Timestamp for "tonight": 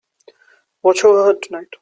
1.39-1.75